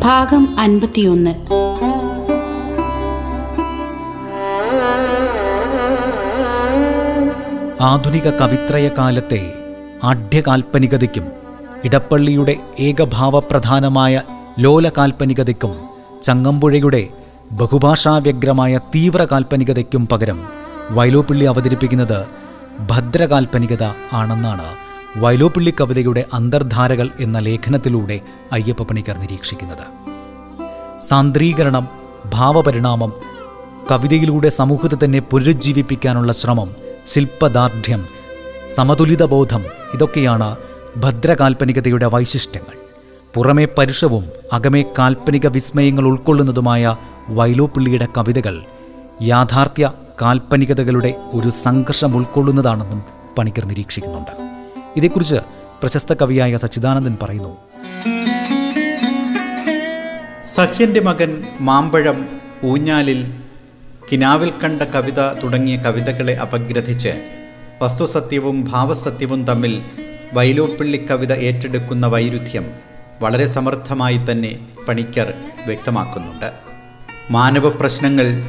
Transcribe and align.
ഭാഗം 0.00 0.54
അൻപത്തിയൊന്ന്. 0.58 1.32
ആധുനിക 7.82 8.28
കവിത്രയ 8.40 8.88
കാലത്തെ 8.98 9.42
ആഢ്യകാൽപ്പനികതയ്ക്കും 10.04 11.26
ഇടപ്പള്ളിയുടെ 11.84 12.54
ഏകഭാവപ്രധാനമായ 12.78 14.14
ലോലകാൽപ്പനികതയ്ക്കും 14.58 15.74
ചങ്ങമ്പുഴയുടെ 16.22 17.02
ബഹുഭാഷാവ്യഗ്രമായ 17.52 18.78
തീവ്ര 18.94 19.24
കാൽപ്പനികതയ്ക്കും 19.24 20.06
പകരം 20.06 20.38
വൈലോപ്പിള്ളി 20.90 21.44
അവതരിപ്പിക്കുന്നത് 21.44 22.20
ഭദ്രകാൽപ്പനികത 22.90 23.84
ആണെന്നാണ് 24.12 24.68
വൈലോപ്പിള്ളി 25.20 25.74
കവിതയുടെ 25.80 26.24
അന്തർധാരകൾ 26.34 27.10
എന്ന 27.20 27.38
ലേഖനത്തിലൂടെ 27.38 28.20
അയ്യപ്പ 28.52 28.82
പണിക്കർ 28.82 29.18
നിരീക്ഷിക്കുന്നത്. 29.18 29.86
സാന്ദ്രീകരണം 31.00 31.88
ഭാവപരിണാമം 32.26 33.12
കവിതയിലൂടെ 33.90 34.48
സമൂഹത്തെ 34.48 35.04
തന്നെ 35.04 35.18
പുനരുജ്ജീവിപ്പിക്കാനുള്ള 35.18 36.32
ശ്രമം 36.32 36.70
ശില്പദാർഢ്യം 37.06 38.04
സമതുലിത 38.74 39.22
ബോധം 39.22 39.64
ഇതൊക്കെയാണ് 39.94 40.56
ഭദ്രകാൽപ്പനികതയുടെ 40.96 42.06
വൈശിഷ്ട്യങ്ങൾ. 42.06 42.76
പുറമേ 43.34 43.66
പരുഷവും 43.78 44.24
അകമേ 44.52 44.84
കാൽപ്പനിക 44.98 45.46
വിസ്മയങ്ങൾ 45.46 46.04
ഉൾക്കൊള്ളുന്നതുമായ 46.04 46.96
വൈലോപ്പിള്ളിയുടെ 47.28 48.08
കവിതകൾ 48.18 48.62
യാഥാർത്ഥ്യ 49.22 49.92
കാൽപ്പനികതകളുടെ 50.22 51.14
ഒരു 51.32 51.50
സംഘർഷം 51.64 52.16
ഉൾക്കൊള്ളുന്നതാണെന്നും 52.16 53.02
പണിക്കർ 53.38 53.64
നിരീക്ഷിക്കുന്നുണ്ട്. 53.64 54.57
ഇതേക്കുറിച്ച് 54.96 55.36
പ്രശസ്ത 55.82 56.12
കവിയായ 56.12 56.56
സച്ചിദാനന്ദൻ 56.56 57.18
പറയുന്നു. 57.22 57.56
സഖ്യന്റെ 60.44 61.00
മകൻ 61.00 61.44
മാമ്പഴം 61.60 62.28
ഊഞ്ഞാലിൽ 62.64 63.34
കിനാവിൽ 64.12 64.52
കണ്ട 64.64 64.82
കവിത 64.82 65.32
തുടങ്ങിയ 65.32 65.76
കവിതകളെ 65.76 66.36
അപഗ്രഥിച്ച് 66.36 67.22
വസ്തുസത്യവും 67.82 68.64
ഭാവസത്യവും 68.64 69.44
തമ്മിൽ 69.44 69.82
വൈലോപ്പിള്ളി 70.32 71.06
കവിത 71.10 71.32
ഏറ്റെടുക്കുന്ന 71.32 72.06
വൈരുദ്ധ്യം 72.06 72.70
വളരെ 73.20 73.46
സമർത്ഥമായി 73.46 74.20
തന്നെ 74.30 74.68
പണിക്കർ 74.88 75.34
വ്യക്തമാക്കുന്നുണ്ട്. 75.66 76.52
മാനവ 77.30 77.68
പ്രശ്നങ്ങൾ 77.68 78.42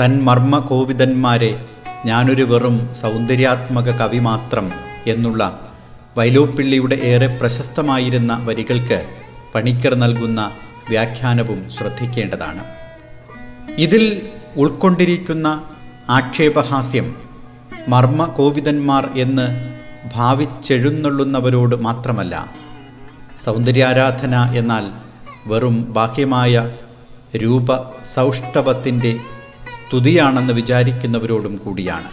തൻ 0.00 0.22
മർമ്മ 0.22 0.58
കോവിതന്മാരെ 0.58 1.66
ഞാനൊരു 2.06 2.42
വെറും 2.42 2.94
സൗന്ദര്യാത്മക 2.94 3.90
കവി 3.90 4.18
മാത്രം 4.18 4.91
എന്നുള്ള 5.06 5.72
വൈലോപ്പിള്ളിയുടെ 6.18 6.94
ഏറെ 6.94 7.26
പ്രശസ്തമായിരുന്ന 7.26 8.38
വരികൾക്ക് 8.44 9.16
പണിക്കർ 9.54 9.94
നൽകുന്ന 9.94 10.52
വ്യാഖ്യാനവും 10.88 11.70
ശ്രദ്ധിക്കേണ്ടതാണ്. 11.70 12.64
ഇതിൽ 13.78 14.30
ഉൾക്കൊണ്ടിരിക്കുന്ന 14.56 15.64
ആക്ഷേപഹാസ്യം 16.08 17.14
മർമ്മ 17.88 18.24
കോവിതന്മാർ 18.24 19.10
എന്ന് 19.16 19.72
ഭാവിച്ചെഴുന്നള്ളുന്നവരോട് 20.14 21.76
മാത്രമല്ല 21.76 22.52
സൗന്ദര്യാരാധന 23.36 24.52
എന്നാൽ 24.56 24.84
വെറും 25.46 25.92
ബാഹ്യമായ 25.92 26.76
രൂപ 27.36 27.66
സൗഷ്ഠവത്തിന്റെ 28.04 29.16
സ്തുതിയാണെന്ന് 29.70 30.52
വിചാരിക്കുന്നവരോടും 30.52 31.56
കൂടിയാണ്. 31.56 32.10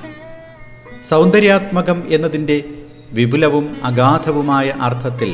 സൗന്ദര്യാത്മകം 1.04 2.04
എന്നതിന്റെ 2.10 2.64
വിപുലവും 3.12 3.78
അഗാധവുമായ 3.84 4.74
അർത്ഥത്തിൽ 4.82 5.32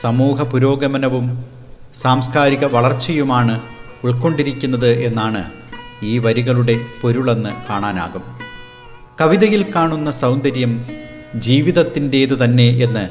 സമൂഹ 0.00 0.42
പുരോഗമനവും 0.42 1.46
സാംസ്കാരിക 1.94 2.64
വളർച്ചയുമാണ് 2.64 3.60
ഉൾക്കൊണ്ടിരിക്കുന്നത് 4.04 4.90
എന്നാണ് 4.98 5.44
ഈ 6.02 6.18
വരികളുടെ 6.18 6.80
പൊരുളെന്ന് 7.00 7.48
കാണാനാകും. 7.70 8.22
കവിതയിൽ 9.20 9.62
കാണുന്ന 9.74 10.10
സൗന്ദര്യം 10.10 10.86
ജീവിതത്തിന്റേത് 11.34 12.44
തന്നെ 12.44 12.68
എന്ന് 12.68 13.08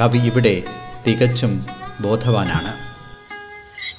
കവി 0.00 0.18
ഇവിടെ 0.18 0.62
തികച്ചും 1.06 1.66
ബോധവാനാണ്. 2.00 2.72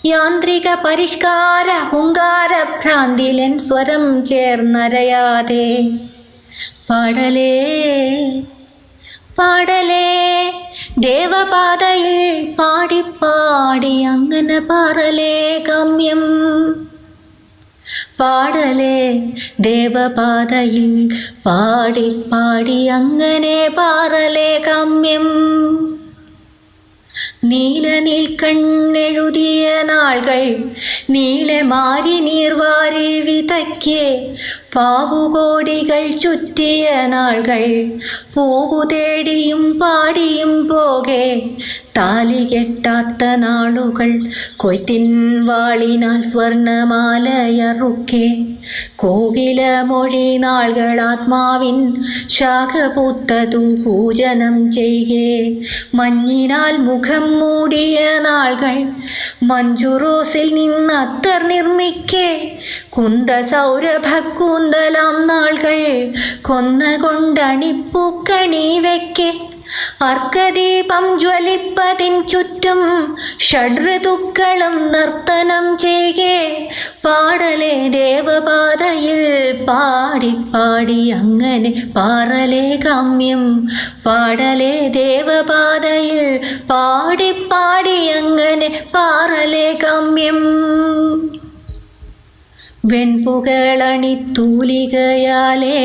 യാന്ത്രിക 0.05 0.73
പരിഷ്കാര 0.85 1.69
ഹുങ്കാര 1.91 2.63
ഭ്രാന്തിലൻ 2.81 3.59
സ്വരം 3.59 4.25
ചേർന്നരയാതെ 4.25 5.67
പാടലേ 6.89 7.53
പാടലേ. 9.39 10.51
ദേവപാതയിൽ 10.97 12.51
പാടിപ്പാടി 12.59 14.01
അങ്ങനെ 14.01 14.59
പാറലേ 14.59 15.63
ഗമ്യം. 15.67 16.23
പാടലേ 18.19 19.19
ദേവപാതയിൽ 19.59 21.09
പാടിപ്പാടി 21.45 22.87
അങ്ങനെ 22.87 23.69
പാറലേ 23.77 24.57
ഗമ്യം. 24.57 25.27
നീല 27.43 27.87
കണ്ണെഴുതിയ 28.43 29.83
നാൾകൾ 29.83 30.71
നീളെ 31.09 31.61
മാറി 31.61 32.19
നീർവാരി 32.19 33.21
വിതയ്ക്ക്. 33.21 34.35
പാവുകോടികൾ 34.77 36.11
ചുറ്റിയ 36.11 37.05
നാൾകൾ 37.05 37.91
പൂവു 38.33 38.89
തേടിയും 38.91 39.79
പാടിയും 39.79 40.67
പോകെ. 40.67 41.49
താലി 41.97 42.43
കെട്ടാത്ത 42.43 43.25
നാളുകൾ. 43.25 44.29
കൊയ്ത്തിൻ 44.57 45.45
വാളിനാൽ 45.45 46.21
സ്വർണമാലയറുക്കെ. 46.21 48.45
കോകില 48.95 49.81
മൊഴി 49.81 50.37
നാളുകൾ 50.37 51.01
ആത്മാവിൻ 51.01 52.03
ശാഖ 52.29 52.93
പൂത്തതു 52.93 53.57
പൂജനം 53.57 54.71
ചെയ്യേ 54.71 55.55
മഞ്ഞിനാൽ 55.95 56.77
മുഖം 56.77 57.39
മൂടിയ 57.39 58.19
നാളുകൾ. 58.19 58.85
മഞ്ജുറോസിൽ 59.43 60.53
നിന്ന് 60.53 60.93
അത്തർ 60.93 61.47
നിർമ്മിക്കെ. 61.47 62.57
കുന്ത 62.89 63.41
സൗരഭ 63.41 64.19
കൂന്തലാം 64.67 65.17
നാൾകൾ 65.28 65.78
കൊന്ന 66.41 66.81
കൊണ്ടണിപ്പൂക്കണി 67.03 68.66
വെക്കെ. 68.85 69.28
അർക്കദീപം 70.07 71.05
ജ്വലിപ്പതിൻ 71.19 72.16
ചുറ്റും 72.31 72.81
ഷഡ്ഋതുക്കളും 73.47 74.75
നർത്തനം 74.94 75.66
ചെയ്യേ 75.78 76.35
പാടലേ 77.05 77.73
ദേവപാതയിൽ 77.95 79.22
പാടി 79.69 80.33
പാടി 80.53 80.99
അങ്ങനെ 81.19 81.72
പാറലേ 81.95 82.67
കാമ്യം. 82.85 83.44
പാടലേ 84.05 84.75
ദേവപാതയിൽ 84.99 86.23
പാടി 86.72 87.31
പാടി 87.53 87.97
അങ്ങനെ 88.19 88.69
പാറലേ 88.96 89.67
കാമ്യം. 89.84 90.41
വെൺപുകളണിത്തൂലികയാലേ 92.85 95.79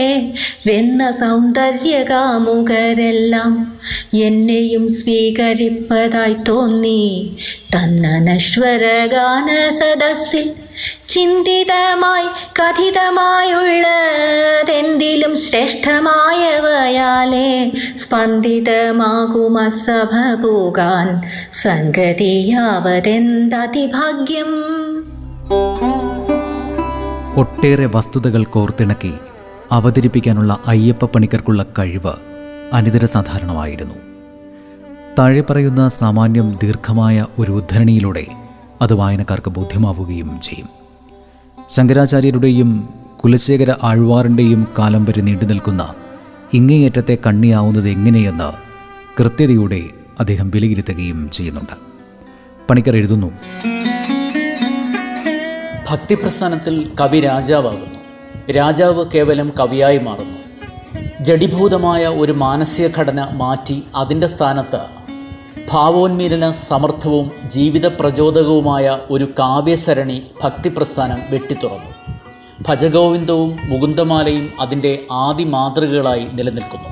വെന്ന 0.66 1.10
സൗന്ദര്യകാമുകരെല്ലാം 1.10 3.78
എന്നെയും 4.14 4.88
സ്വീകരിപ്പതായി 4.88 6.36
തോന്നി. 6.48 7.36
തന്നനശ്വരഗാന 7.74 9.70
സദസ്സിൽ 9.70 10.52
ചിന്തിതമായി 11.08 12.28
കഥിതമായുള്ളതെന്തിലും 12.60 15.36
ശ്രേഷ്ഠമായവയാലേ 15.36 17.70
സ്പന്ദിതമാകുമസഭ 17.96 20.14
പോകാൻ 20.42 21.22
സംഗതിയാവതെന്തതിഭാഗ്യം? 21.52 24.52
ഒട്ടേറെ 27.36 27.90
വസ്തുതകൾ 27.94 28.44
കോർത്തിണക്കി 28.44 29.12
അവതരിപ്പിക്കാനുള്ള 29.72 30.58
അയ്യപ്പ 30.66 31.04
പണിക്കർക്കുള്ള 31.04 31.66
കഴിവ് 31.78 32.12
അനിതര 32.72 33.04
സാധാരണമായിരുന്നു. 33.04 33.94
താഴെ 35.18 35.40
പറയുന്ന 35.40 35.88
സാമാന്യം 35.88 36.58
ദീർഘമായ 36.62 37.26
ഒരു 37.38 37.52
ഉദ്ധരണിയിലൂടെ 37.52 38.26
അത് 38.82 38.94
വായനക്കാർക്ക് 38.94 39.50
ബോധ്യമാവുകയും 39.50 40.40
ചെയ്യും. 40.40 40.68
ശങ്കരാചാര്യരുടെയും 41.68 42.88
കുലശേഖര 43.24 43.74
ആഴ്വാറിന്റെയും 43.82 44.68
കാലം 44.78 45.04
വരെ 45.04 45.20
നീണ്ടു 45.20 45.44
നിൽക്കുന്ന 45.44 45.94
ഇങ്ങേയറ്റത്തെ 46.54 47.18
കണ്ണിയാവുന്നത് 47.26 47.88
എങ്ങനെയെന്ന് 47.88 48.52
കൃത്യതയോടെ 49.20 49.90
അദ്ദേഹം 50.20 50.50
വിലയിരുത്തുകയും 50.50 51.30
ചെയ്യുന്നുണ്ട്. 51.30 51.76
പണിക്കർ 52.70 52.96
എഴുതുന്നു 52.96 53.32
ഭക്തിപ്രസ്ഥാനത്തിൽ 55.92 56.92
കവി 57.00 57.20
രാജാവാകുന്നു. 57.20 57.98
രാജാവ് 58.52 59.04
കേവലം 59.14 59.52
കവിയായി 59.60 59.98
മാറുന്നു. 59.98 60.38
ജഡിഭൂതമായ 61.20 62.06
ഒരു 62.06 62.32
മാനസിക 62.32 62.88
ഘടന 62.98 63.28
മാറ്റി 63.32 63.82
അതിന്റെ 63.96 64.26
സ്ഥാനത്ത് 64.26 64.80
ഭാവോന്മീലന 65.72 66.50
സമർത്ഥവും 66.50 67.32
ജീവിത 67.46 67.86
പ്രചോദകവുമായ 67.86 68.98
ഒരു 69.10 69.24
കാവ്യസരണി 69.38 70.22
ഭക്തിപ്രസ്ഥാനം 70.42 71.20
വെട്ടിത്തുറന്നു. 71.30 71.92
ഭജഗോവിന്ദവും 72.68 73.58
മുകുന്ദമാലയും 73.64 74.52
അതിന്റെ 74.60 74.98
ആദി 75.12 75.44
മാതൃകകളായി 75.44 76.26
നിലനിൽക്കുന്നു. 76.32 76.88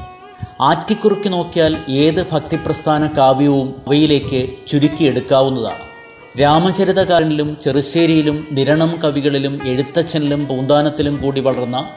ആറ്റിക്കുറുക്കി 0.61 1.29
നോക്കിയാൽ 1.29 1.77
ഏത് 1.89 2.27
ഭക്തിപ്രസ്ഥാന 2.33 3.07
കാവ്യവും 3.07 3.75
അവയിലേക്ക് 3.87 4.49
ചുരുക്കിയെടുക്കാവുന്നതാണ്. 4.69 5.90
രാമചരിതകാരനിലും 6.39 7.57
ചെറുശ്ശേരിയിലും 7.63 8.47
നിരണം 8.53 9.01
കവികളിലും 9.05 9.67
എഴുത്തച്ഛനിലും 9.67 10.47
പൂന്താനത്തിലും 10.47 11.23
കൂടി 11.23 11.41
വളർന്ന 11.41 11.91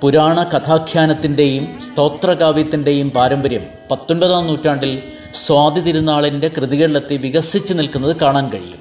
പുരാണ 0.00 0.42
കഥാഖ്യാനത്തിന്റെയും 0.42 1.80
സ്തോത്രകാവ്യത്തിന്റെയും 1.80 3.10
പാരമ്പര്യം 3.10 3.64
പത്തൊൻപതാം 3.90 4.46
നൂറ്റാണ്ടിൽ 4.46 5.02
സ്വാതി 5.34 5.80
തിരുനാളിന്റെ 5.80 6.48
കൃതികളിലെത്തി 6.48 7.16
വികസിച്ച് 7.16 7.74
നിൽക്കുന്നത് 7.74 8.16
കാണാൻ 8.16 8.50
കഴിയും. 8.50 8.78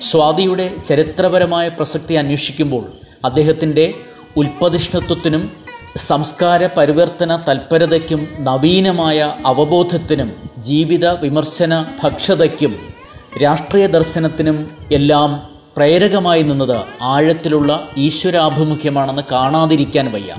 സ്വാതിയുടെ 0.00 0.70
ചരിത്രപരമായ 0.86 1.68
പ്രസക്തി 1.68 2.14
അന്വേഷിക്കുമ്പോൾ 2.14 2.84
അദ്ദേഹത്തിന്റെ 3.24 3.94
ഉൽപ്പതിഷ്ണത്വത്തിനും 4.36 5.52
സംസ്കാര 5.96 6.66
പരിവർത്തന 6.66 7.44
തൽപരതയ്ക്കും 7.48 8.28
നവീനമായ 8.38 9.34
അവബോധത്തിനും 9.46 10.32
ജീവിത 10.58 11.06
വിമർശന 11.08 11.84
ഭക്ഷതയ്ക്കും 12.04 12.97
രാഷ്ട്രീയ 13.36 13.86
ദർശനത്തിനും 13.86 14.70
എല്ലാം 14.92 15.50
പ്രേരകമായി 15.76 16.42
നിന്നത് 16.42 17.02
ആഴത്തിലുള്ള 17.02 17.88
ഈശ്വരാഭിമുഖ്യമാണെന്ന് 17.96 19.22
കാണാതിരിക്കാൻ 19.32 20.12
വയ്യ. 20.12 20.34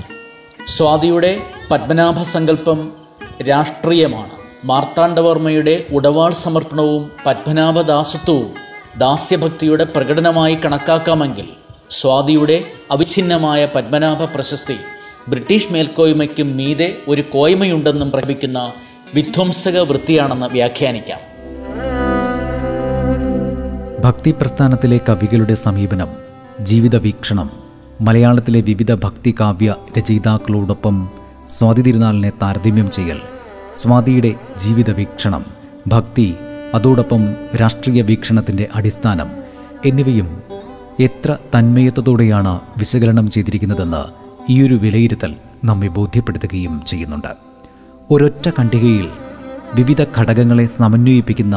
സ്വാതിയുടെ 0.66 1.40
പത്മനാഭ 1.70 2.22
സങ്കല്പം 2.22 2.92
രാഷ്ട്രീയമാണ്. 3.48 4.30
മാർത്താണ്ഡവർമ്മയുടെ 4.64 5.84
ഉടവാൾ 5.90 6.32
സമർപ്പണവും 6.32 7.10
പത്മനാഭദാസത്വവും 7.26 8.54
ദാസ്യഭക്തിയുടെ 8.98 9.84
പ്രകടനമായി 9.84 10.54
കണക്കാക്കാമെങ്കിൽ 10.54 11.48
സ്വാതിയുടെ 11.90 12.64
അവിഛിന്നമായ 12.90 13.68
പത്മനാഭ 13.74 14.24
പ്രശസ്തി 14.24 14.76
ബ്രിട്ടീഷ് 15.28 15.72
മേൽക്കോയ്മയ്ക്കും 15.72 16.56
മീതെ 16.56 16.96
ഒരു 17.08 17.22
കോയ്മയുണ്ടെന്നും 17.22 18.10
പ്രകടിപ്പിക്കുന്ന 18.10 18.72
വിധ്വംസക 19.14 19.78
വൃത്തിയാണെന്ന് 19.78 20.46
വ്യാഖ്യാനിക്കാം. 20.46 21.18
ഭക്തി 24.00 24.30
പ്രസ്ഥാനത്തിലെ 24.30 25.00
കവികളുടെ 25.08 25.54
സമീപനം 25.54 26.08
ജീവിത 26.60 26.96
വീക്ഷണം 26.96 27.50
മലയാളത്തിലെ 28.00 28.60
വിവിധ 28.60 28.94
ഭക്തി 28.94 29.34
കാവ്യ 29.40 29.74
രചയിതാക്കളോടൊപ്പം 29.98 31.08
സ്വാതി 31.46 31.82
തിരുനാളിനെ 31.82 32.32
താരതമ്യം 32.42 32.90
ചെയ്യൽ 32.90 33.20
സ്വാതിയുടെ 33.76 34.34
ജീവിത 34.56 34.90
വീക്ഷണം 34.90 35.44
ഭക്തി 35.88 36.36
അതോടൊപ്പം 36.74 37.22
രാഷ്ട്രീയ 37.60 38.02
വീക്ഷണത്തിന്റെ 38.02 38.68
അടിസ്ഥാനം 38.74 39.28
എന്നിവയും 39.84 40.42
എത്ര 41.00 41.36
തന്മയത്വത്തോടെയാണ് 41.54 42.60
വിശകലനം 42.78 43.30
ചെയ്തിരിക്കുന്നതെന്ന് 43.30 44.02
ഈയൊരു 44.52 44.74
വിലയിരുത്തൽ 44.74 45.34
നമ്മെ 45.64 45.88
ബോധ്യപ്പെടുത്തുകയും 45.88 46.82
ചെയ്യുന്നുണ്ട്. 46.86 47.32
ഒരൊറ്റ 48.10 48.48
ഖണ്ഡികയിൽ 48.48 49.08
വിവിധ 49.74 50.02
ഘടകങ്ങളെ 50.18 50.66
സമന്വയിപ്പിക്കുന്ന 50.66 51.56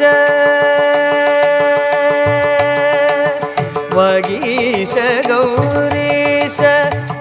वगीश 3.95 4.93
गौरीश 5.27 6.57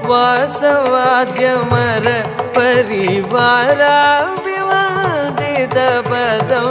वासवाद्यमर 0.06 2.06
परिवारा 2.56 3.98
विवादित 4.46 5.76
पदं। 6.08 6.70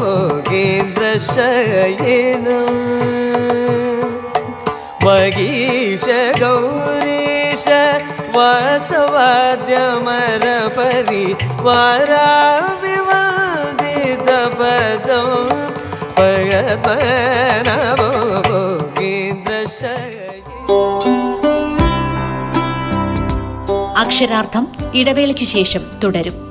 भोगेन्द्रशयिनम् 0.00 2.80
वगीश 5.06 6.06
गौरीश 6.42 7.66
വാസവാദ്യമരപരി 8.36 11.36
വാരാവിവാദിത 11.62 14.58
പദം 14.58 15.48
പയപനവോ 16.18 18.10
അക്ഷരാർത്ഥം 23.96 24.68
ഇടവേളയ്ക്കു 24.94 25.44
ശേഷം 25.44 25.82
തുടരും. 26.04 26.50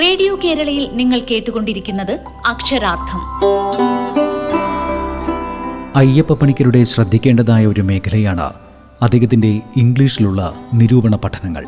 റേഡിയോ 0.00 0.38
കേരളയിൽ 0.44 0.90
നിങ്ങൾ 0.92 1.20
കേട്ടുകൊണ്ടിരിക്കുന്നത് 1.20 2.20
അക്ഷരാർത്ഥം. 2.46 3.20
അയ്യപ്പ 5.96 6.32
പണിക്കരുടെ 6.32 6.82
ശ്രദ്ധിക്കേണ്ടതായ 6.82 7.66
ഒരു 7.66 7.80
മേഖലയാണ് 7.80 8.67
അദ്ദേഹത്തിന്റെ 9.02 9.60
ഇംഗ്ലീഷിലുള്ള 9.76 10.54
നിരൂപണ 10.74 11.16
പഠനങ്ങൾ. 11.16 11.64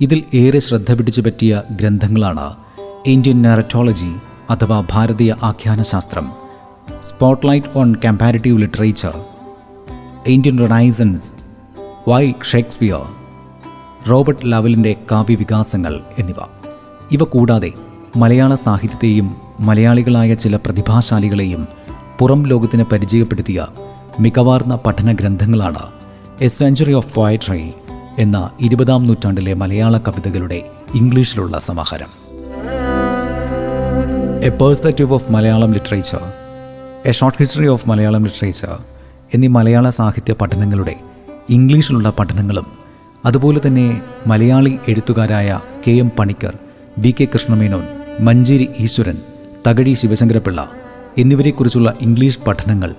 ഇതിൽ 0.00 0.24
ഏറെ 0.34 0.58
ശ്രദ്ധ 0.58 0.92
പിടിച്ചു 0.92 1.20
പറ്റിയ 1.20 1.62
ഗ്രന്ഥങ്ങളാണ് 1.70 2.46
ഇന്ത്യൻ 3.06 3.42
നാരറ്റോളജി 3.42 4.12
അഥവാ 4.50 4.84
ഭാരതീയ 4.92 5.34
ആഖ്യാനശാസ്ത്രം 5.42 6.26
spotlight 7.00 7.78
on 7.78 7.94
comparative 8.04 8.58
literature 8.58 9.14
Indian 10.26 10.58
renaissance 10.58 11.32
why 12.08 12.32
Shakespeare 12.42 13.02
Robert 14.10 14.52
ലാവലിന്റെ 14.52 14.96
കാവ്യവികാസങ്ങൾ 15.12 16.00
എന്നിവ. 16.18 16.36
ഇവ 17.12 17.24
കൂടാതെ 17.24 17.72
മലയാള 18.16 18.54
സാഹിത്യത്തെയും 18.54 19.36
മലയാളികളായ 19.60 20.34
ചില 20.34 20.56
പ്രതിഭാശാലികളെയും 20.56 21.68
പുറം 22.18 22.42
ലോകത്തിന് 22.42 22.84
പരിചയപ്പെടുത്തിയ 22.84 23.66
മികവാർന്ന 24.20 24.76
പഠന 24.76 25.12
ഗ്രന്ഥങ്ങളാണ് 25.12 26.03
എ 26.40 26.48
സെഞ്ചുറി 26.48 26.92
ഓഫ് 26.92 27.14
പോയട്രി 27.14 27.72
എന്ന 28.18 28.50
ഇരുപതാം 28.60 29.06
നൂറ്റാണ്ടിലെ 29.06 29.54
മലയാള 29.54 29.98
കവിതകളുടെ 29.98 30.62
ഇംഗ്ലീഷിലുള്ള 30.94 31.58
സമാഹാരം. 31.58 32.08
A 34.42 34.48
perspective 34.48 35.12
of 35.12 35.32
Malayalam 35.32 35.72
literature 35.72 36.22
a 37.04 37.12
short 37.12 37.38
history 37.38 37.66
of 37.66 37.88
Malayalam 37.88 38.24
literature 38.24 38.78
എന്നീ 39.34 39.48
മലയാള 39.48 39.88
സാഹിത്യ 39.88 40.32
പഠനങ്ങളുടെ 40.32 40.96
ഇംഗ്ലീഷിലുള്ള 41.50 42.10
പഠനങ്ങളും 42.10 42.66
അതുപോലെ 43.24 43.60
തന്നെ 43.66 44.00
Malayali 44.26 44.78
എഴുത്തുകാരായ 44.88 45.60
K 45.86 45.90
M 45.90 46.10
Panikkar 46.18 46.54
V 46.98 47.10
K 47.10 47.24
Krishna Menon 47.24 47.84
Manjeri 48.20 48.68
Eswaran 48.78 49.16
Thakazhi 49.68 49.94
Sivasankara Pillai 49.94 50.70
എന്നിവരെക്കുറിച്ചുള്ള 51.18 51.94
English 52.00 52.38
പഠനങ്ങൾ 52.38 52.92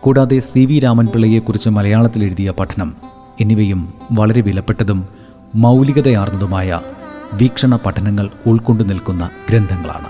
കൂടാതെ 0.00 0.38
സി 0.38 0.66
വി 0.66 0.78
രാമൻപിള്ളയെക്കുറിച്ച് 0.78 1.70
മലയാളത്തിൽ 1.70 2.24
എഴുതിയ 2.24 2.50
പഠനം 2.50 2.94
എന്നിവയും 3.40 3.94
വളരെ 4.12 4.40
വിലപ്പെട്ടതും 4.40 5.08
മൗലികതയാർന്നതുമായ 5.54 6.80
വീക്ഷണ 7.34 7.76
പഠനങ്ങൾ 7.76 8.28
ഉൾക്കൊണ്ടു 8.46 8.84
നിൽക്കുന്ന 8.84 9.30
ഗ്രന്ഥങ്ങളാണ്. 9.50 10.06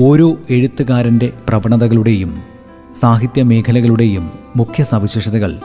ഓരോ 0.00 0.36
എഴുത്തുകാരന്റെ 0.50 1.32
പ്രവണതകളുടെയും 1.48 2.42
സാഹിത്യ 3.00 3.42
മേഖലകളുടെയും 3.42 4.32
മുഖ്യ 4.56 4.84
സവിശേഷതകൾ 4.84 5.56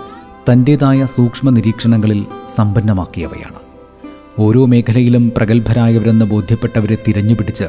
തന്റേതായ 0.51 1.05
സൂക്ഷ്മ 1.05 1.49
നിരീക്ഷണങ്ങളിൽ 1.49 2.25
സമ്പന്നമാക്കിയവയാണ്. 2.55 3.59
ഓരോ 4.39 4.65
മേഖലയിലും 4.65 5.31
പ്രഗത്ഭരായവരെന്ന് 5.37 6.25
ബോധ്യപ്പെട്ടവരെ 6.25 6.97
തിരഞ്ഞുപിടിച്ച് 7.07 7.63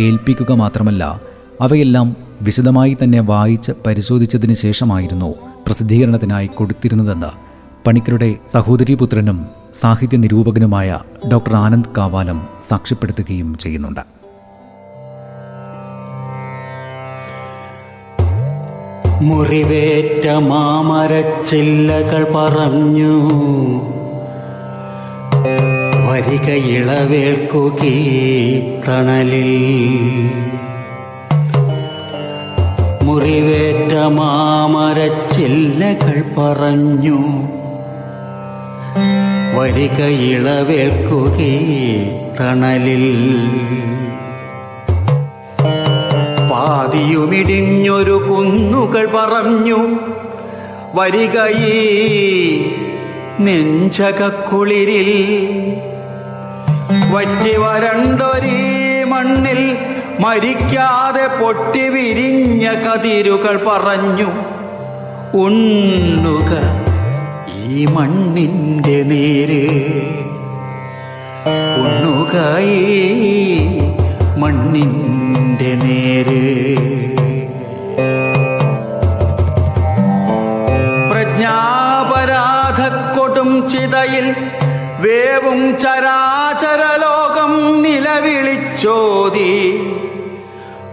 ഏൽപ്പിക്കുക 0.00 0.52
മാത്രമല്ല 0.52 1.20
അവയെല്ലാം 1.60 2.16
വിശദമായി 2.42 2.96
തന്നെ 3.02 3.20
വായിച്ച് 3.20 3.72
പരിശോധിച്ചതിന് 3.86 4.54
ശേഷമായിരുന്നു 4.54 5.34
പ്രസിദ്ധീകരണത്തിനായി 5.66 6.46
കൊടുത്തിരുന്നതെന്ന് 6.46 7.46
പണിക്കരുടെ 7.86 8.34
സഹോദരീപുത്രനും 8.52 9.46
സാഹിത്യ 9.74 10.16
നിരൂപകനുമായ 10.16 10.98
ഡോക്ടർ 11.32 11.54
ആനന്ദ് 11.54 11.90
കാവാലം 11.98 12.46
സാക്ഷ്യപ്പെടുത്തുകയും 12.68 13.58
ചെയ്യുന്നുണ്ട്. 13.58 14.00
മുറിവേറ്റ 19.22 20.28
മാമരച്ചില്ലകൾ 20.28 22.24
പറഞ്ഞു. 22.24 23.14
വരിക 26.10 26.50
ഇളവേൽക്കുകീ 26.50 28.00
തണലിൽ 28.88 29.52
മുറിവേറ്റ 33.06 33.94
മാമരച്ചില്ലകൾ 33.94 36.24
പറഞ്ഞു. 36.38 37.18
വരിക 39.58 40.04
ഇളവേൽക്കുകീ 40.04 41.58
തണലിൽ. 42.40 43.36
പാതിയുമിടിഞ്ഞൊരു 46.50 48.26
കുന്നുകൾ 48.30 49.06
പറഞ്ഞു. 49.06 49.96
വരികയീ 50.94 52.64
നെഞ്ചകക്കുളിരിൽ. 53.40 55.10
വറ്റി 57.12 57.56
വരണ്ടൊരീ 57.56 59.04
മണ്ണിൽ 59.04 59.76
മരിക്കാതെ 60.20 61.40
പൊട്ടി 61.40 61.88
വിരിഞ്ഞ 61.88 62.70
കതിരുകൾ 62.70 63.64
പറഞ്ഞു. 63.68 64.28
ഉണ്ണുക 65.36 66.52
ഈ 67.56 67.84
മണ്ണിന്റെ 67.84 69.02
നേര്. 69.02 69.64
ഉണ്ണുക 71.80 72.60
ഈ 72.60 73.80
മണ്ണിന്റെ 74.38 75.84
നേര്. 75.84 76.42
പ്രജ്ഞാപരാധക്കൊടും 81.10 83.70
ചിതയിൽ 83.70 84.34
വേവും 85.00 85.80
ചരാചരലോകം 85.80 87.82
നിലവിളിച്ചോതി. 87.82 89.80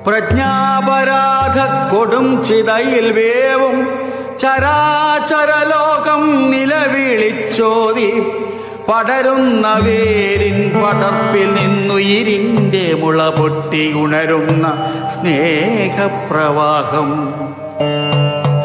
പ്രജ്ഞാപരാധ 0.07 1.57
കൊടും 1.95 2.45
ചിതയിൽ 2.45 3.12
വേവും 3.12 4.00
ചരാചരലോകം 4.39 6.51
നിലവിളിച്ചോതി. 6.51 8.24
പടരുന്ന 8.89 9.79
വേരിൻ 9.81 10.69
പടർപ്പിൽ 10.69 11.53
നിന്നുയിരിന്റെ 11.53 12.93
മുള 12.93 13.29
പൊട്ടി 13.29 13.93
ഉണരുന്ന 13.95 14.93
സ്നേഹപ്രവാഹം. 15.13 17.33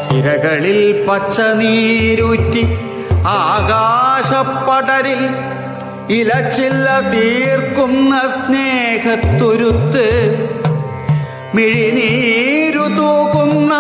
സിരകളിൽ 0.09 1.07
പച്ച 1.09 1.41
നീരൂറ്റി 1.41 2.67
ആകാശപ്പടരിൽ 3.27 5.29
ഇലച്ചില്ല 6.11 7.13
തീർക്കുന്ന 7.13 8.21
സ്നേഹത്തുരുത്ത് 8.37 10.07
മിഴിനീരു 11.57 12.85
തൂക്കുന്ന 12.99 13.75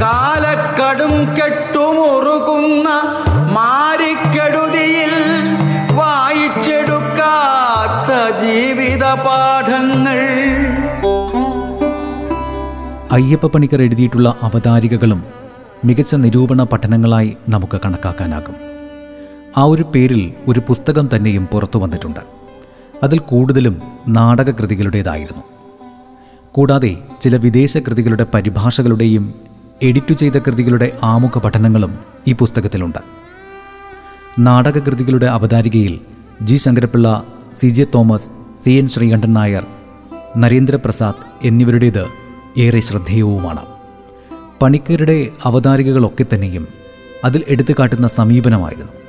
കാലക്കടും 0.00 1.38
കെട്ടുമുറുകുന്ന 1.38 2.88
മാരിക്കെടുതിയിൽ 3.58 5.14
വായിച്ചെടുക്കാത്ത 6.00 8.10
ജീവിത 8.42 9.04
പാഠങ്ങൾ 9.26 10.20
അയ്യപ്പ 13.12 13.46
പണിക്കർ 13.46 13.82
എഴുതിയിട്ടുള്ള 13.82 14.34
അവതാരികകളും 14.42 15.24
മികച്ച 15.84 16.14
നിരൂപണ 16.14 16.62
പഠനങ്ങളായി 16.62 17.36
നമുക്ക് 17.48 17.80
കണക്കാക്കാനാകും. 17.80 18.73
ആ 19.56 19.62
ഒരു 19.62 19.82
പേരിൽ 19.82 20.34
ഒരു 20.48 20.60
പുസ്തകം 20.60 21.08
തന്നെയും 21.16 21.46
പുറത്തു 21.46 21.78
വന്നിട്ടുണ്ട്. 21.78 22.20
അതിൽ 23.02 23.18
കൂടുതലും 23.18 23.82
നാടകകൃതികളുടേതായിരുന്നു. 24.08 25.42
കൂടാതെ 26.52 26.96
ചില 27.20 27.36
വിദേശ 27.36 27.78
കൃതികളുടെ 27.78 28.26
പരിഭാഷകളുടെയും 28.34 29.34
എഡിറ്റു 29.82 30.12
ചെയ്ത 30.12 30.38
കൃതികളുടെ 30.38 30.98
ആമുഖ 31.02 31.38
പഠനങ്ങളും 31.38 31.98
ഈ 32.28 32.32
പുസ്തകത്തിലുണ്ട്. 32.32 32.98
നാടകകൃതികളുടെ 34.38 35.26
അവതാരികയിൽ 35.26 36.00
G. 36.42 36.56
Sankara Pillai 36.56 37.26
C. 37.60 37.68
J. 37.68 37.84
Thomas 37.94 38.30
C. 38.64 38.70
N. 38.70 38.88
Sreekantan 38.88 39.32
Nair 39.32 39.66
Narendraprasad 40.36 41.46
എന്നിവരുടേത് 41.46 42.06
ഏറെ 42.58 42.80
ശ്രദ്ധേയവുമാണ്. 42.80 43.66
പണിക്കരുടെ 44.62 45.28
അവതാരികകളൊക്കെ 45.44 46.26
തന്നെയും 46.34 46.68
അതിൽ 47.24 47.44
എടുത്തു 47.48 47.72
കാട്ടുന്ന 47.72 48.08
സമീപനമായിരുന്നു. 48.08 49.03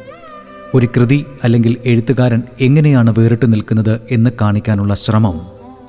ഒരു 0.73 0.87
കൃതി 0.97 1.25
അല്ലെങ്കിൽ 1.43 1.77
എഴുത്തുകാരൻ 1.85 2.43
എങ്ങനെയാണ് 2.61 3.13
വേറിട്ട് 3.17 3.53
നിൽക്കുന്നത് 3.53 4.01
എന്ന് 4.11 4.29
കാണിക്കാനുള്ള 4.41 4.93
ശ്രമം. 4.95 5.41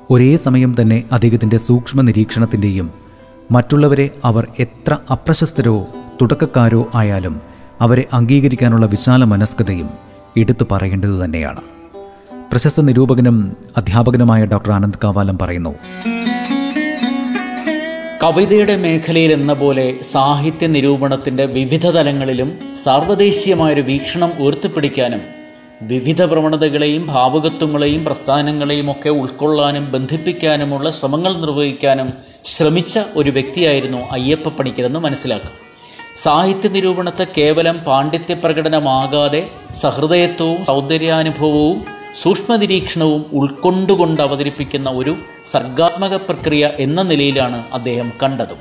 ഒരേ 0.09 0.37
സമയം 0.37 0.75
തന്നെ 0.81 1.03
അദ്ദേഹത്തിന്റെ 1.11 1.57
സൂക്ഷ്മ 1.57 2.01
നിരീക്ഷണത്തിന്റെയും 2.01 2.91
മറ്റുള്ളവരെ 3.51 4.09
അവർ 4.25 4.47
എത്ര 4.59 4.97
അപ്രശസ്തരോ 5.11 5.87
തുടക്കക്കാരോ 6.21 6.87
ആയാലും 6.95 7.41
അവരെ 7.81 8.05
അംഗീകരിക്കാനുള്ള 8.13 8.85
വിശാല 8.85 9.23
മനസ്കതയും 9.23 9.89
എടുത്തു 10.37 10.65
പറയേണ്ടത് 10.71 11.25
തന്നെയാണ്. 11.25 11.61
പ്രശസ്ത 12.51 12.81
നിരൂപകനും 12.81 13.57
അധ്യാപകനുമായ 13.77 14.45
ഡോക്ടർ 14.45 14.71
ആനന്ദ് 14.71 14.99
കാവാലം 15.03 15.37
പറയുന്നു 15.37 15.75
കവിതയുടെ 18.23 18.75
മേഖലയിൽ 18.75 19.31
എന്ന 19.31 19.53
പോലെ 19.53 20.01
സാഹിത്യ 20.01 20.67
നിരൂപണത്തിന്റെ 20.67 21.45
വിവിധ 21.45 21.87
തലങ്ങളിലും 21.87 22.73
സാർവദേശീയമായൊരു 22.73 23.81
വീക്ഷണം 23.81 24.31
ഉയർത്തിപ്പിടിക്കാനും 24.39 25.21
വിവിധ 25.81 26.23
പ്രവണതകളെയും 26.23 27.07
ഭാവകത്വങ്ങളെയും 27.07 28.05
പ്രസ്ഥാനങ്ങളെയും 28.05 28.91
ഒക്കെ 28.91 29.09
ഉൾക്കൊള്ളാനും 29.09 29.91
ബന്ധിപ്പിക്കാനുമുള്ള 29.91 30.89
ശ്രമങ്ങൾ 30.89 31.33
നിർവഹിക്കാനും 31.37 32.13
ശ്രമിച്ച 32.43 32.99
ഒരു 33.15 33.29
വ്യക്തിയായിരുന്നു 33.29 33.97
അയ്യപ്പ 34.11 34.49
പണിക്കരെന്ന് 34.49 34.99
മനസ്സിലാക്കും. 34.99 35.53
സാഹിത്യ 36.15 36.69
നിരൂപണത്തെ 36.69 37.27
കേവലം 37.37 37.77
പാണ്ഡിത്യ 37.87 38.33
പ്രകടനമാകാതെ 38.33 39.49
സഹൃദയത്വവും 39.71 40.65
സൗന്ദര്യാനുഭവവും 40.65 41.77
സൂക്ഷ്മ 42.21 42.55
നിരീക്ഷണവും 42.55 43.25
ഉൾക്കൊണ്ടുകൊണ്ട് 43.33 44.21
അവതരിപ്പിക്കുന്ന 44.21 44.89
ഒരു 44.89 45.15
സർഗാത്മക 45.43 46.15
പ്രക്രിയ 46.15 46.71
എന്ന 46.79 47.01
നിലയിലാണ് 47.01 47.63
അദ്ദേഹം 47.73 48.11
കണ്ടതും. 48.23 48.57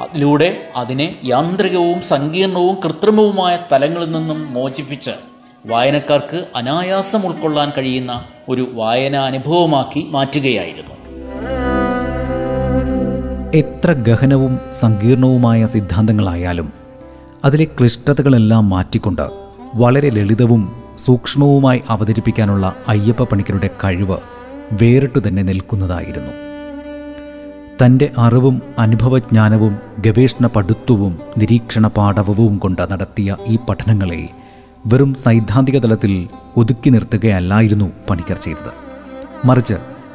അതിലൂടെ 0.00 0.68
അതിനെ 0.76 1.16
യാന്ത്രികവും 1.24 2.00
സങ്കീർണവും 2.00 2.76
കൃത്രിമവുമായ 2.84 3.58
തലങ്ങളിൽ 3.72 4.12
നിന്നും 4.12 4.54
മോചിപ്പിച്ച് 4.54 5.10
വായനക്കാർക്ക് 5.66 6.44
അനായാസം 6.56 7.26
ഉൾക്കൊള്ളാൻ 7.26 7.72
കഴിയുന്ന 7.78 8.24
ഒരു 8.48 8.68
വായനാനുഭവമാക്കി 8.72 10.06
മാറ്റുകയായിരുന്നു. 10.10 10.94
എത്ര 13.54 13.92
ഗഹനവും 13.92 14.60
സങ്കീർണവുമായ 14.72 15.66
സിദ്ധാന്തങ്ങളായാലും 15.66 16.72
അതിലെ 17.44 17.64
ക്ലിഷ്ടതകളെല്ലാം 17.64 18.68
മാറ്റിക്കൊണ്ട് 18.70 19.26
വളരെ 19.74 20.10
ലളിതവും 20.10 20.77
സൂക്ഷ്മവുമായി 21.08 21.80
അവതരിപ്പിക്കാനുള്ള 21.90 22.76
അയ്യപ്പ 22.88 23.22
പണിക്കരുടെ 23.22 23.70
കഴിവ് 23.84 24.16
വേറിട്ടു 24.72 25.18
തന്നെ 25.28 25.42
നിൽക്കുന്നതായിരുന്നു. 25.42 26.32
തന്റെ 27.80 28.10
അറിവും 28.18 28.62
അനുഭവജ്ഞാനവും 28.78 29.74
ഗവേഷണ 29.98 30.46
പടുത്വവും 30.46 31.18
നിരീക്ഷണ 31.38 31.86
പാഠവവും 31.86 32.58
കൊണ്ട് 32.58 32.82
നടത്തിയ 32.92 33.36
ഈ 33.46 33.58
പഠനങ്ങളെ 33.68 34.28
വെറും 34.86 35.14
സൈദ്ധാന്തിക 35.14 35.78
തലത്തിൽ 35.78 36.28
ഒതുക്കി 36.56 36.90
നിർത്തുകയല്ലായിരുന്നു 36.90 37.92
പണിക്കർ 38.10 38.38
ചെയ്തത്. 38.38 38.72
മറിച്ച് 39.44 39.74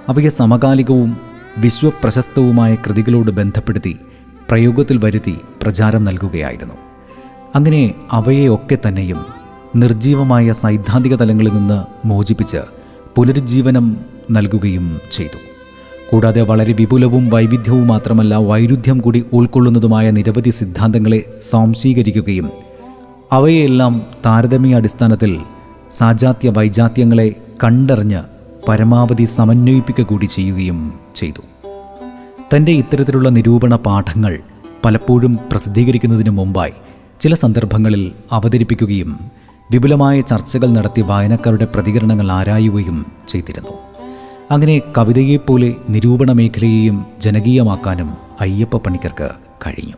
അവയെ 0.09 0.29
സമകാലികവും 0.29 1.17
വിശ്വപ്രശസ്തവുമായ 1.57 2.75
കൃതികളോട് 2.75 3.31
ബന്ധപ്പെടുത്തി 3.31 3.93
പ്രയോഗത്തിൽ 4.50 4.97
വരുത്തി 5.05 5.35
പ്രചാരം 5.62 6.03
നൽകുകയായിരുന്നു. 6.05 6.77
അങ്ങനെ 7.55 7.93
അവയെയൊക്കെ 8.12 8.77
തന്നെയും 8.88 9.42
നിർജീവമായ 9.75 10.51
സൈദ്ധാന്തിക 10.51 11.15
തലങ്ങളിൽ 11.15 11.53
നിന്ന് 11.53 12.07
മോചിപ്പിച്ച് 12.07 12.57
പുനരുജ്ജീവനം 13.15 13.97
നൽകുകയും 14.31 14.99
ചെയ്തു. 15.11 15.39
കൂടാതെ 16.11 16.41
വളരെ 16.41 16.73
വിപുലവും 16.73 17.29
വൈവിധ്യവും 17.29 17.87
മാത്രമല്ല 17.87 18.35
വൈരുദ്ധ്യം 18.35 18.99
കൂടി 18.99 19.25
ഉൾക്കൊള്ളുന്നതുമായ 19.33 20.11
നിരവധി 20.11 20.49
സിദ്ധാന്തങ്ങളെ 20.49 21.23
സ്വാംശീകരിക്കുകയും 21.49 22.49
അവയെല്ലാം 23.31 24.01
താരതമ്യ 24.25 24.75
അടിസ്ഥാനത്തിൽ 24.75 25.39
സാജാത്യ 25.97 26.49
വൈജാത്യങ്ങളെ 26.49 27.35
കണ്ടറിഞ്ഞ് 27.63 28.21
പരമാവധി 28.67 29.25
സമന്വയിപ്പിക്കുക 29.25 30.05
കൂടി 30.05 30.25
ചെയ്യുകയും 30.25 30.93
ചെയ്തു. 31.15 31.41
തന്റെ 32.55 32.71
ഇത്തരത്തിലുള്ള 32.71 33.29
നിരൂപണ 33.29 33.75
പാഠങ്ങൾ 33.75 34.39
പലപ്പോഴും 34.85 35.39
പ്രസിദ്ധീകരിക്കുന്നതിന് 35.51 36.29
മുമ്പായി 36.29 36.73
ചില 37.21 37.33
സന്ദർഭങ്ങളിൽ 37.33 38.11
അവതരിപ്പിക്കുകയും 38.31 39.42
വിപുലമായ 39.72 40.22
ചർച്ചകൾ 40.22 40.67
നടത്തി 40.67 41.01
വായനക്കാരുടെ 41.01 41.65
പ്രതികരണങ്ങൾ 41.65 42.32
ആരായുകയും 42.32 43.12
ചെയ്തിരുന്നു. 43.27 43.70
അങ്ങനെ 44.51 44.82
കവിതയെപ്പോലെ 44.98 45.75
നിരൂപണ 45.89 46.32
മേഖലയെയും 46.32 47.05
ജനകീയമാക്കാനും 47.17 48.17
അയ്യപ്പ 48.41 48.77
പണിക്കർക്ക് 48.77 49.29
കഴിഞ്ഞു. 49.67 49.93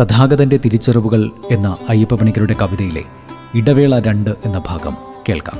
തഥാഗതന്റെ 0.00 0.56
തിരിച്ചറിവുകൾ 0.56 1.30
എന്ന 1.50 1.76
അയ്യപ്പ 1.88 2.14
പണിക്കരുടെ 2.14 2.54
കവിതയിലെ 2.54 3.04
ഇടവേള 3.54 3.98
രണ്ട് 3.98 4.30
എന്ന 4.30 4.62
ഭാഗം 4.66 4.96
കേൾക്കാം. 5.28 5.58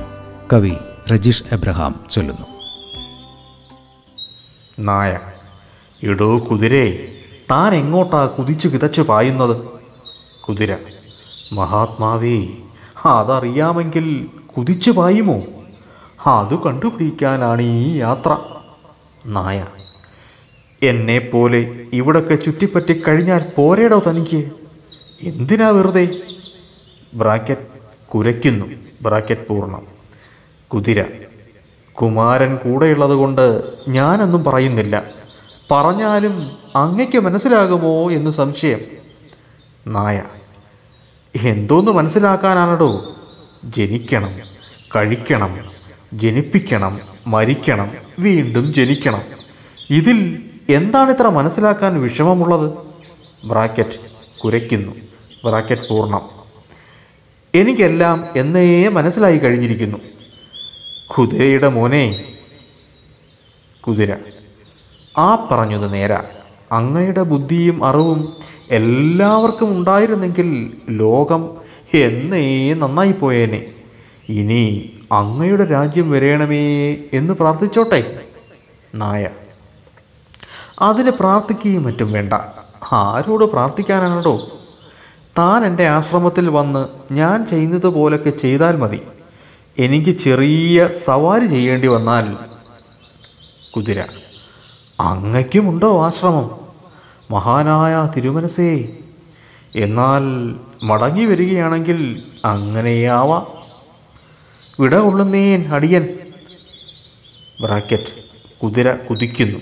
കവി 0.53 0.71
രജീഷ് 1.11 1.43
എബ്രഹാം 1.51 1.99
ചൊല്ലുന്നു. 2.09 2.47
നായ 4.79 5.19
ഇടോ 6.03 6.39
കുതിരേ 6.39 7.11
താൻ 7.51 7.75
എങ്ങോട്ടാ 7.75 8.25
കുതിച്ചു 8.25 8.67
കിതച്ചു 8.67 9.01
പായുന്നത്? 9.01 9.57
കുതിര 10.47 10.75
മഹാത്മാവേ 11.53 12.47
അതറിയാമെങ്കിൽ 13.05 14.27
കുതിച്ചു 14.57 14.91
പായുമോ? 14.91 15.41
അത് 16.27 16.59
കണ്ടുപിടിക്കാനാണ് 16.59 17.61
ഈ 17.61 17.97
യാത്ര. 17.97 18.37
നായ 19.25 19.65
എന്നെപ്പോലെ 20.83 21.85
ഇവിടൊക്കെ 21.93 22.35
ചുറ്റിപ്പറ്റി 22.35 23.01
കഴിഞ്ഞാൽ 23.07 23.45
പോരേടോ 23.57 24.03
തനിക്ക്? 24.09 24.49
എന്തിനാ 25.23 25.69
വെറുതെ? 25.69 26.09
ബ്രാക്കറ്റ് 27.13 27.61
കുരയ്ക്കുന്നു. 28.07 28.65
ബ്രാക്കറ്റ് 29.01 29.47
പൂർണം. 29.47 29.87
കുതിര 30.73 31.03
കുമാരൻ 32.01 32.55
കൂടെയുള്ളത് 32.55 33.11
കൊണ്ട് 33.11 33.61
ഞാനൊന്നും 33.89 34.43
പറയുന്നില്ല. 34.43 35.03
പറഞ്ഞാലും 35.71 36.51
അങ്ങയ്ക്ക് 36.75 37.19
മനസ്സിലാകുമോ 37.19 38.11
എന്ന് 38.11 38.31
സംശയം. 38.31 38.79
നായ 39.87 40.23
എന്തോന്ന് 41.41 41.91
മനസ്സിലാക്കാനാണടോ? 41.91 43.05
ജനിക്കണം 43.63 44.33
കഴിക്കണം 44.95 45.59
ജനിപ്പിക്കണം 46.13 46.99
മരിക്കണം 47.27 47.91
വീണ്ടും 48.19 48.73
ജനിക്കണം. 48.73 49.21
ഇതിൽ 49.89 50.43
എന്താണ് 50.69 51.11
ഇത്ര 51.11 51.29
മനസ്സിലാക്കാൻ 51.29 52.01
വിഷമമുള്ളത്? 52.01 52.73
ബ്രാക്കറ്റ് 53.45 53.99
കുരയ്ക്കുന്നു. 54.39 54.91
ബ്രാക്കറ്റ് 55.45 55.89
പൂർണം. 55.89 56.21
എനിക്കെല്ലാം 57.55 58.27
എന്നേ 58.35 58.87
മനസ്സിലായി 58.87 59.37
കഴിഞ്ഞിരിക്കുന്നു. 59.37 59.97
കുതിരയുടെ 61.17 61.67
മോനെ 61.67 62.23
കുതിര. 63.87 64.15
ആ 65.17 65.47
പറഞ്ഞത് 65.51 65.93
നേരാ. 65.93 66.23
അങ്ങയുടെ 66.71 67.21
ബുദ്ധിയും 67.21 67.85
അറിവും 67.85 68.33
എല്ലാവർക്കും 68.71 69.77
ഉണ്ടായിരുന്നെങ്കിൽ 69.77 70.73
ലോകം 70.89 71.49
എന്നേ 71.93 72.73
നന്നായി 72.73 73.11
പോയേനെ. 73.11 73.65
ഇനി 74.29 74.89
അങ്ങയുടെ 75.11 75.65
രാജ്യം 75.65 76.11
വരേണമേ 76.11 76.93
എന്ന് 77.13 77.33
പ്രാർത്ഥിച്ചോട്ടെ 77.33 78.19
നായ. 78.95 79.27
അതിന് 80.81 81.11
പ്രാർത്ഥിക്കുകയും 81.11 81.83
മറ്റും 81.83 82.11
വേണ്ട. 82.11 82.33
ആരോട് 82.91 83.45
പ്രാർത്ഥിക്കാനാണോ 83.45 84.47
താൻ 85.37 85.65
എന്റെ 85.65 85.87
ആശ്രമത്തിൽ 85.87 86.49
വന്ന് 86.49 87.13
ഞാൻ 87.13 87.47
ചെയ്യുന്നത് 87.47 87.87
പോലൊക്കെ 87.87 88.29
ചെയ്താൽ 88.29 88.75
മതി. 88.75 89.01
എനിക്ക് 89.79 90.19
ചെറിയ 90.19 90.87
സവാരി 90.87 91.47
ചെയ്യേണ്ടി 91.47 91.87
വന്നാൽ 91.87 92.37
കുതിര. 93.75 94.03
അങ്ങയ്ക്കുമുണ്ടോ 94.99 96.05
ആശ്രമം? 96.05 96.62
മഹാനായ 97.33 98.13
തിരുമനസേ 98.15 98.97
എന്നാൽ 99.75 100.21
മടങ്ങി 100.83 101.25
വരികയാണെങ്കിൽ 101.25 102.23
അങ്ങനെയാവാം. 102.45 103.47
വിട 104.79 104.95
കൊള്ളുന്നേൻ 104.95 105.73
അടിയൻ. 105.73 106.17
ബ്രാക്കറ്റ്. 107.61 108.23
കുതിര 108.63 108.91
കുതിക്കുന്നു. 108.91 109.59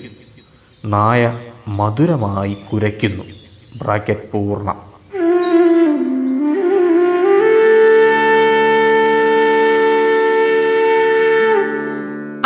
നായ 0.84 1.40
മധുരമായി 1.68 2.56
കുരയ്ക്കുന്നു. 2.72 3.24
ബ്രാക്കറ്റ് 3.76 4.32
പൂർണം. 4.32 4.92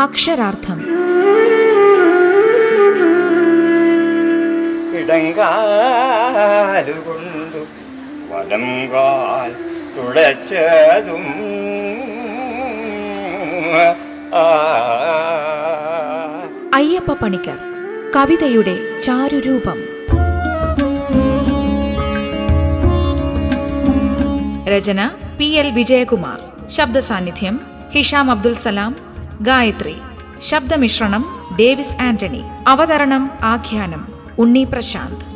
അക്ഷരാർത്ഥം. 0.02 0.95
ഇടങ്കാലുകൊണ്ടു 5.16 7.66
വലം 8.34 8.92
കാൽ 8.92 9.54
തുളച്ചതും. 9.96 11.24
ആ. 14.34 14.36
അയ്യപ്പ 16.74 17.12
പണിക്കർ 17.12 17.58
കവിതയുടെ 18.16 19.02
ചാരുരൂപം. 19.02 19.78
രചന 24.68 25.10
പി 25.38 25.44
എൽ 25.44 25.70
വിജയകുമാർ. 25.70 26.68
ശബ്ദ 26.68 26.98
സാന്നിധ്യം 26.98 27.60
ഹിഷാം 27.92 28.30
അബ്ദുൽ 28.30 28.54
സലാം. 28.54 28.96
ഗായത്രി 29.40 29.96
ശബ്ദമിശ്രണം 30.42 31.56
ഡേവിസ് 31.60 32.02
ആന്റണി. 32.02 32.42
അവതരണം 32.68 33.30
ആഖ്യാനം 33.42 34.15
उन्नी 34.38 34.64
प्रशांत 34.64 35.35